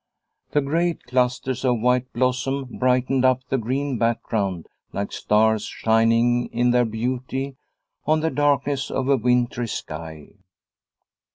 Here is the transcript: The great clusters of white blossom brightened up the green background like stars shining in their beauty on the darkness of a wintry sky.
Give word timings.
The 0.53 0.61
great 0.61 1.03
clusters 1.03 1.63
of 1.63 1.79
white 1.79 2.11
blossom 2.11 2.79
brightened 2.79 3.23
up 3.23 3.41
the 3.49 3.59
green 3.59 3.99
background 3.99 4.65
like 4.91 5.11
stars 5.11 5.65
shining 5.65 6.47
in 6.47 6.71
their 6.71 6.85
beauty 6.85 7.55
on 8.07 8.21
the 8.21 8.31
darkness 8.31 8.89
of 8.89 9.07
a 9.09 9.15
wintry 9.17 9.67
sky. 9.67 10.29